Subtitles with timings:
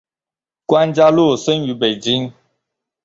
[0.65, 2.33] 关嘉禄生于北京。